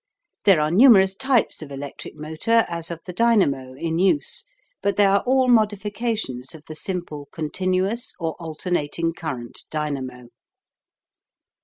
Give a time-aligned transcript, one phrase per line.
[0.45, 4.45] There are numerous types of electric motor as of the dynamo in use,
[4.81, 10.29] but they are all modifications of the simple continuous or alternating current dynamo.